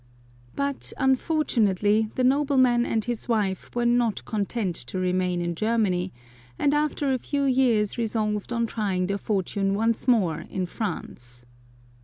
[0.55, 6.11] But, unfortunately, the nobleman and his wife were not content to remain in Germany,
[6.57, 11.45] and after a few years resolved on trying their fortune once more in France.